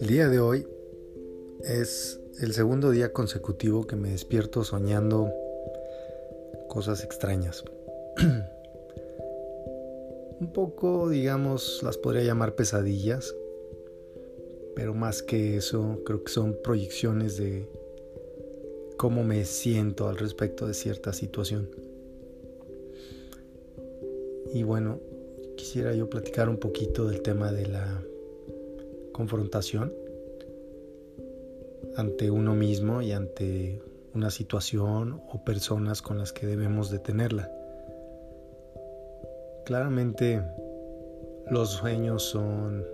El 0.00 0.06
día 0.06 0.30
de 0.30 0.40
hoy 0.40 0.66
es 1.60 2.18
el 2.40 2.54
segundo 2.54 2.90
día 2.92 3.12
consecutivo 3.12 3.86
que 3.86 3.96
me 3.96 4.10
despierto 4.10 4.64
soñando 4.64 5.30
cosas 6.68 7.04
extrañas. 7.04 7.62
Un 10.40 10.52
poco, 10.52 11.10
digamos, 11.10 11.82
las 11.82 11.98
podría 11.98 12.22
llamar 12.22 12.54
pesadillas, 12.54 13.34
pero 14.74 14.94
más 14.94 15.22
que 15.22 15.58
eso, 15.58 16.00
creo 16.06 16.24
que 16.24 16.32
son 16.32 16.56
proyecciones 16.62 17.36
de 17.36 17.68
cómo 18.96 19.24
me 19.24 19.44
siento 19.44 20.08
al 20.08 20.16
respecto 20.16 20.66
de 20.66 20.72
cierta 20.72 21.12
situación. 21.12 21.85
Y 24.52 24.62
bueno, 24.62 25.00
quisiera 25.56 25.94
yo 25.94 26.08
platicar 26.08 26.48
un 26.48 26.58
poquito 26.58 27.06
del 27.06 27.22
tema 27.22 27.52
de 27.52 27.66
la 27.66 28.02
confrontación 29.12 29.92
ante 31.96 32.30
uno 32.30 32.54
mismo 32.54 33.00
y 33.02 33.12
ante 33.12 33.80
una 34.14 34.30
situación 34.30 35.22
o 35.32 35.44
personas 35.44 36.02
con 36.02 36.18
las 36.18 36.32
que 36.32 36.46
debemos 36.46 36.90
detenerla. 36.90 37.50
Claramente 39.64 40.42
los 41.50 41.70
sueños 41.70 42.22
son 42.22 42.84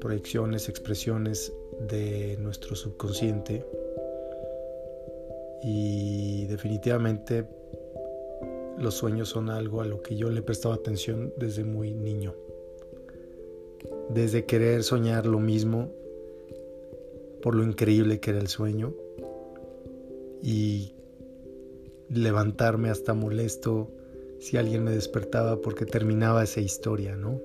proyecciones, 0.00 0.68
expresiones 0.68 1.52
de 1.88 2.36
nuestro 2.38 2.76
subconsciente 2.76 3.64
y 5.62 6.46
definitivamente 6.46 7.46
los 8.78 8.94
sueños 8.94 9.28
son 9.28 9.50
algo 9.50 9.80
a 9.80 9.86
lo 9.86 10.02
que 10.02 10.16
yo 10.16 10.30
le 10.30 10.40
he 10.40 10.42
prestado 10.42 10.74
atención 10.74 11.32
desde 11.36 11.64
muy 11.64 11.94
niño. 11.94 12.34
Desde 14.10 14.44
querer 14.44 14.82
soñar 14.82 15.26
lo 15.26 15.38
mismo 15.38 15.90
por 17.42 17.54
lo 17.54 17.62
increíble 17.62 18.20
que 18.20 18.30
era 18.30 18.40
el 18.40 18.48
sueño 18.48 18.94
y 20.42 20.94
levantarme 22.08 22.90
hasta 22.90 23.14
molesto 23.14 23.90
si 24.40 24.56
alguien 24.56 24.84
me 24.84 24.92
despertaba 24.92 25.60
porque 25.60 25.86
terminaba 25.86 26.42
esa 26.42 26.60
historia, 26.60 27.16
¿no? 27.16 27.40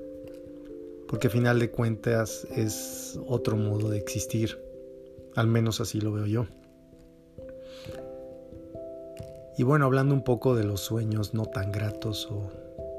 Porque 1.08 1.28
a 1.28 1.30
final 1.30 1.60
de 1.60 1.72
cuentas 1.72 2.48
es 2.56 3.20
otro 3.28 3.56
modo 3.58 3.90
de 3.90 3.98
existir, 3.98 4.58
al 5.36 5.48
menos 5.48 5.82
así 5.82 6.00
lo 6.00 6.12
veo 6.12 6.26
yo. 6.26 6.46
Y 9.60 9.64
bueno, 9.64 9.84
hablando 9.84 10.16
un 10.16 10.24
poco 10.24 10.56
de 10.56 10.64
los 10.64 10.80
sueños 10.80 11.34
no 11.34 11.46
tan 11.46 11.74
gratos 11.74 12.30
o 12.32 12.50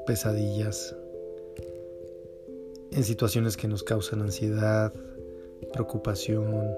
pesadillas, 0.05 0.95
en 2.91 3.03
situaciones 3.03 3.57
que 3.57 3.67
nos 3.67 3.81
causan 3.81 4.21
ansiedad, 4.21 4.93
preocupación, 5.73 6.71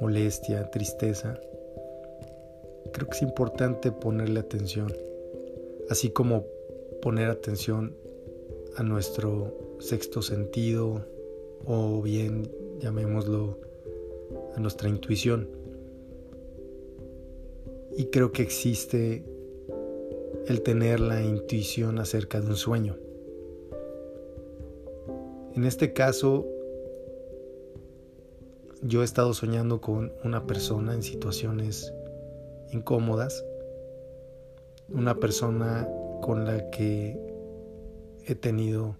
molestia, 0.00 0.70
tristeza, 0.70 1.36
creo 2.92 3.08
que 3.08 3.16
es 3.16 3.22
importante 3.22 3.90
ponerle 3.90 4.38
atención, 4.38 4.94
así 5.90 6.10
como 6.10 6.44
poner 7.02 7.28
atención 7.28 7.96
a 8.76 8.84
nuestro 8.84 9.52
sexto 9.80 10.22
sentido 10.22 11.04
o 11.64 12.00
bien 12.02 12.48
llamémoslo 12.78 13.58
a 14.54 14.60
nuestra 14.60 14.88
intuición. 14.88 15.57
Y 17.98 18.06
creo 18.06 18.30
que 18.30 18.42
existe 18.42 19.24
el 20.46 20.62
tener 20.62 21.00
la 21.00 21.20
intuición 21.20 21.98
acerca 21.98 22.40
de 22.40 22.46
un 22.46 22.54
sueño. 22.54 22.96
En 25.56 25.64
este 25.64 25.92
caso, 25.92 26.46
yo 28.82 29.02
he 29.02 29.04
estado 29.04 29.34
soñando 29.34 29.80
con 29.80 30.12
una 30.22 30.46
persona 30.46 30.94
en 30.94 31.02
situaciones 31.02 31.92
incómodas, 32.70 33.44
una 34.90 35.16
persona 35.16 35.88
con 36.22 36.44
la 36.44 36.70
que 36.70 37.18
he 38.26 38.36
tenido 38.36 38.94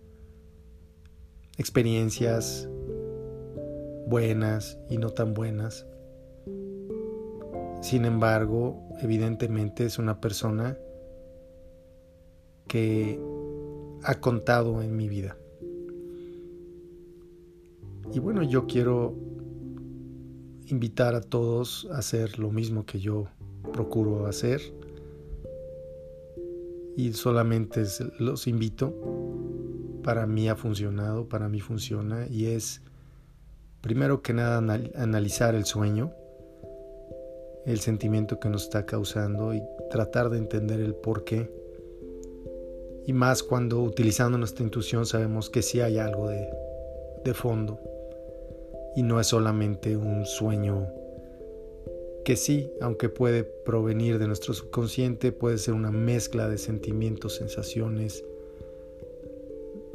experiencias 1.57 2.69
buenas 4.09 4.77
y 4.91 4.99
no 4.99 5.11
tan 5.11 5.35
buenas. 5.35 5.87
Sin 7.81 8.05
embargo, 8.05 8.89
evidentemente 9.01 9.85
es 9.85 9.99
una 9.99 10.21
persona 10.21 10.77
que 12.67 13.21
ha 14.03 14.15
contado 14.21 14.83
en 14.83 14.97
mi 14.97 15.09
vida. 15.09 15.37
Y 18.13 18.21
bueno, 18.21 18.43
yo 18.43 18.67
quiero 18.67 19.15
invitar 20.67 21.15
a 21.15 21.21
todos 21.21 21.89
a 21.93 21.99
hacer 21.99 22.39
lo 22.39 22.51
mismo 22.51 22.85
que 22.85 23.01
yo 23.01 23.29
procuro 23.73 24.27
hacer. 24.27 24.61
Y 26.97 27.13
solamente 27.13 27.85
los 28.19 28.47
invito. 28.47 28.95
Para 30.03 30.27
mí 30.27 30.49
ha 30.49 30.57
funcionado, 30.57 31.29
para 31.29 31.49
mí 31.49 31.61
funciona. 31.61 32.27
Y 32.29 32.47
es, 32.47 32.83
primero 33.81 34.23
que 34.23 34.33
nada, 34.33 34.59
analizar 34.97 35.55
el 35.55 35.65
sueño, 35.65 36.13
el 37.69 37.81
sentimiento 37.81 38.41
que 38.41 38.49
nos 38.49 38.65
está 38.65 38.87
causando 38.87 39.53
y 39.53 39.63
tratar 39.91 40.31
de 40.31 40.39
entender 40.39 40.81
el 40.81 40.95
por 40.95 41.25
qué. 41.25 41.51
Y 43.07 43.13
más 43.13 43.43
cuando 43.43 43.83
utilizando 43.83 44.39
nuestra 44.39 44.65
intuición 44.65 45.05
sabemos 45.05 45.51
que 45.51 45.61
sí 45.61 45.81
hay 45.81 45.99
algo 45.99 46.29
de, 46.29 46.49
de 47.25 47.35
fondo 47.35 47.79
y 48.97 49.03
no 49.03 49.21
es 49.21 49.27
solamente 49.27 49.97
un 49.97 50.25
sueño 50.25 50.89
que 52.25 52.37
sí, 52.37 52.71
aunque 52.81 53.11
puede 53.11 53.45
provenir 53.45 54.19
de 54.19 54.27
nuestro 54.27 54.55
subconsciente, 54.55 55.33
puede 55.33 55.59
ser 55.59 55.75
una 55.75 55.91
mezcla 55.91 56.49
de 56.49 56.59
sentimientos, 56.59 57.37
sensaciones, 57.37 58.25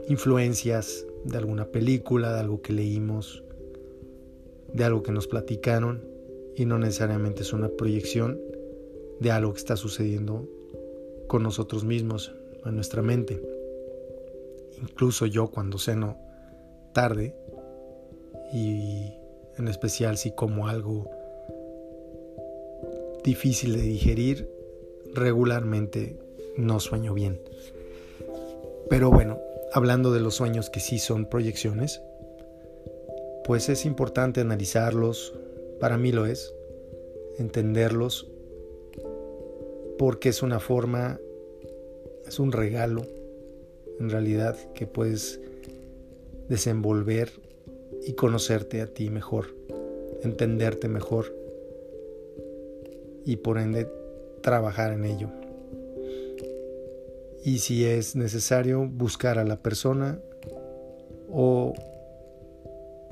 influencias 0.07 1.05
de 1.25 1.37
alguna 1.37 1.65
película, 1.65 2.33
de 2.33 2.39
algo 2.39 2.61
que 2.61 2.73
leímos, 2.73 3.43
de 4.71 4.83
algo 4.83 5.01
que 5.03 5.11
nos 5.11 5.27
platicaron 5.27 6.12
y 6.55 6.65
no 6.65 6.77
necesariamente 6.77 7.41
es 7.41 7.53
una 7.53 7.69
proyección 7.69 8.39
de 9.19 9.31
algo 9.31 9.53
que 9.53 9.59
está 9.59 9.75
sucediendo 9.75 10.47
con 11.27 11.43
nosotros 11.43 11.83
mismos, 11.83 12.33
en 12.65 12.75
nuestra 12.75 13.01
mente. 13.01 13.41
Incluso 14.81 15.25
yo 15.25 15.47
cuando 15.47 15.77
ceno 15.77 16.17
tarde, 16.93 17.35
y 18.53 19.13
en 19.57 19.67
especial 19.67 20.17
si 20.17 20.31
como 20.31 20.67
algo 20.67 21.09
difícil 23.23 23.75
de 23.75 23.81
digerir, 23.81 24.49
regularmente 25.13 26.17
no 26.57 26.79
sueño 26.79 27.13
bien. 27.13 27.41
Pero 28.89 29.09
bueno, 29.09 29.39
hablando 29.73 30.11
de 30.11 30.19
los 30.19 30.35
sueños 30.35 30.69
que 30.69 30.79
sí 30.79 30.99
son 30.99 31.25
proyecciones, 31.25 32.01
pues 33.45 33.69
es 33.69 33.85
importante 33.85 34.41
analizarlos, 34.41 35.33
para 35.79 35.97
mí 35.97 36.11
lo 36.11 36.25
es, 36.25 36.53
entenderlos, 37.37 38.29
porque 39.97 40.29
es 40.29 40.43
una 40.43 40.59
forma, 40.59 41.19
es 42.27 42.39
un 42.39 42.51
regalo, 42.51 43.05
en 43.99 44.09
realidad, 44.09 44.55
que 44.73 44.87
puedes 44.87 45.39
desenvolver 46.49 47.31
y 48.05 48.13
conocerte 48.13 48.81
a 48.81 48.87
ti 48.87 49.09
mejor, 49.09 49.47
entenderte 50.21 50.89
mejor 50.89 51.33
y 53.25 53.37
por 53.37 53.57
ende 53.57 53.87
trabajar 54.41 54.93
en 54.93 55.05
ello. 55.05 55.29
Y 57.43 57.59
si 57.59 57.85
es 57.85 58.15
necesario 58.15 58.87
buscar 58.87 59.37
a 59.37 59.43
la 59.43 59.57
persona 59.57 60.19
o 61.29 61.73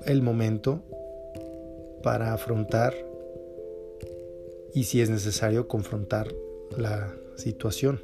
el 0.05 0.21
momento 0.21 0.83
para 2.01 2.33
afrontar 2.33 2.94
y 4.74 4.86
si 4.86 5.01
es 5.01 5.09
necesario 5.09 5.68
confrontar 5.68 6.27
la 6.77 7.13
situación. 7.36 8.01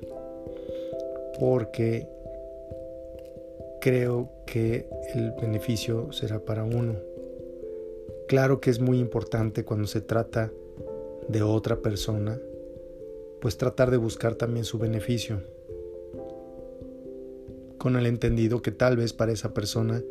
Porque 1.40 2.08
creo 3.82 4.30
que 4.46 4.88
el 5.14 5.32
beneficio 5.40 6.12
será 6.12 6.40
para 6.40 6.64
uno. 6.64 6.96
Claro 8.28 8.60
que 8.60 8.70
es 8.70 8.80
muy 8.80 9.00
importante 9.00 9.64
cuando 9.64 9.88
se 9.88 10.02
trata 10.02 10.52
de 11.28 11.42
otra 11.42 11.78
persona, 11.78 12.40
pues 13.40 13.58
tratar 13.58 13.92
de 13.92 13.98
buscar 13.98 14.36
también 14.36 14.66
su 14.66 14.78
beneficio, 14.78 15.42
con 17.78 17.96
el 17.96 18.06
entendido 18.06 18.62
que 18.62 18.72
tal 18.72 18.98
vez 18.98 19.14
para 19.14 19.32
esa 19.32 19.54
persona 19.54 20.02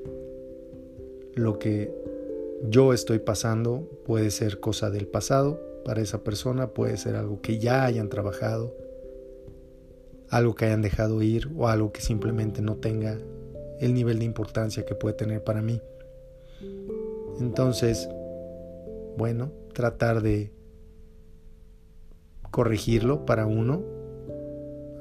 lo 1.35 1.59
que 1.59 1.93
yo 2.64 2.93
estoy 2.93 3.19
pasando 3.19 3.88
puede 4.05 4.31
ser 4.31 4.61
cosa 4.61 4.91
del 4.91 5.06
pasado, 5.06 5.61
para 5.85 6.00
esa 6.00 6.25
persona 6.25 6.75
puede 6.75 6.97
ser 6.97 7.14
algo 7.14 7.41
que 7.41 7.58
ya 7.58 7.85
hayan 7.85 8.08
trabajado, 8.08 8.75
algo 10.31 10.55
que 10.55 10.64
hayan 10.64 10.82
dejado 10.82 11.23
ir 11.23 11.49
o 11.56 11.69
algo 11.69 11.93
que 11.93 12.00
simplemente 12.00 12.62
no 12.62 12.76
tenga 12.76 13.19
el 13.79 13.94
nivel 13.94 14.19
de 14.19 14.25
importancia 14.25 14.85
que 14.85 14.94
puede 14.94 15.14
tener 15.14 15.44
para 15.44 15.62
mí. 15.62 15.81
Entonces, 17.41 18.08
bueno, 19.17 19.52
tratar 19.75 20.23
de 20.23 20.50
corregirlo 22.50 23.26
para 23.26 23.47
uno, 23.47 23.85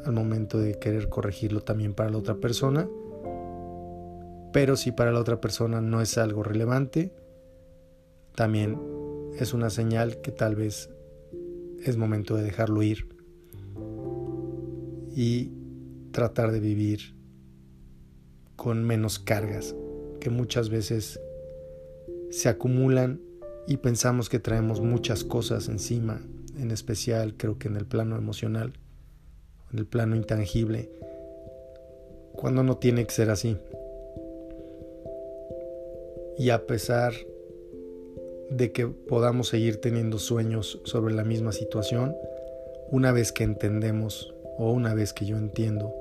al 0.05 0.13
momento 0.13 0.59
de 0.59 0.77
querer 0.77 1.09
corregirlo 1.09 1.61
también 1.61 1.93
para 1.93 2.11
la 2.11 2.17
otra 2.17 2.35
persona, 2.35 2.87
pero 4.53 4.75
si 4.75 4.91
para 4.91 5.11
la 5.11 5.19
otra 5.19 5.41
persona 5.41 5.81
no 5.81 6.01
es 6.01 6.17
algo 6.17 6.43
relevante, 6.43 7.11
también 8.35 8.77
es 9.39 9.53
una 9.53 9.69
señal 9.69 10.21
que 10.21 10.31
tal 10.31 10.55
vez 10.55 10.89
es 11.83 11.97
momento 11.97 12.35
de 12.35 12.43
dejarlo 12.43 12.83
ir 12.83 13.07
y 15.15 15.51
tratar 16.11 16.51
de 16.51 16.59
vivir 16.59 17.15
con 18.55 18.83
menos 18.83 19.19
cargas 19.19 19.75
que 20.19 20.29
muchas 20.29 20.69
veces 20.69 21.19
se 22.29 22.49
acumulan 22.49 23.21
y 23.67 23.77
pensamos 23.77 24.29
que 24.29 24.39
traemos 24.39 24.81
muchas 24.81 25.23
cosas 25.23 25.69
encima, 25.69 26.21
en 26.57 26.71
especial 26.71 27.35
creo 27.37 27.57
que 27.57 27.67
en 27.67 27.77
el 27.77 27.85
plano 27.85 28.17
emocional, 28.17 28.73
en 29.71 29.79
el 29.79 29.85
plano 29.85 30.15
intangible, 30.15 30.89
cuando 32.33 32.63
no 32.63 32.77
tiene 32.77 33.05
que 33.05 33.11
ser 33.11 33.29
así. 33.29 33.57
Y 36.37 36.49
a 36.49 36.67
pesar 36.67 37.13
de 37.13 37.34
que 38.73 38.87
podamos 38.87 39.49
seguir 39.49 39.81
teniendo 39.81 40.19
sueños 40.19 40.81
sobre 40.83 41.13
la 41.13 41.23
misma 41.23 41.51
situación, 41.51 42.15
una 42.89 43.11
vez 43.11 43.31
que 43.31 43.43
entendemos 43.43 44.33
o 44.57 44.71
una 44.71 44.93
vez 44.93 45.13
que 45.13 45.25
yo 45.25 45.37
entiendo 45.37 45.93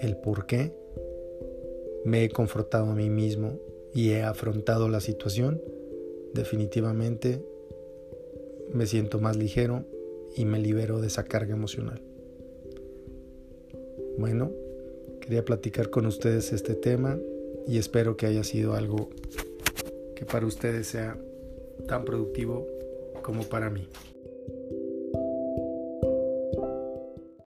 el 0.00 0.16
por 0.16 0.46
qué, 0.46 0.72
me 2.04 2.24
he 2.24 2.30
confrontado 2.30 2.86
a 2.86 2.94
mí 2.94 3.10
mismo 3.10 3.58
y 3.94 4.10
he 4.10 4.22
afrontado 4.22 4.88
la 4.88 5.00
situación, 5.00 5.62
definitivamente 6.34 7.42
me 8.72 8.86
siento 8.86 9.20
más 9.20 9.36
ligero 9.36 9.84
y 10.36 10.44
me 10.44 10.58
libero 10.58 11.00
de 11.00 11.06
esa 11.06 11.24
carga 11.24 11.54
emocional. 11.54 12.02
Bueno, 14.18 14.50
quería 15.20 15.44
platicar 15.44 15.90
con 15.90 16.06
ustedes 16.06 16.52
este 16.52 16.74
tema 16.74 17.18
y 17.66 17.78
espero 17.78 18.16
que 18.16 18.26
haya 18.26 18.44
sido 18.44 18.74
algo 18.74 19.10
que 20.14 20.24
para 20.24 20.46
ustedes 20.46 20.88
sea 20.88 21.18
tan 21.86 22.04
productivo 22.04 22.66
como 23.22 23.42
para 23.44 23.70
mí. 23.70 23.88